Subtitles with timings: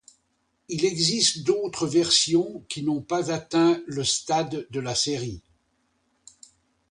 [0.67, 5.43] Il existe d'autres versions qui n'ont pas atteint le stade de la série.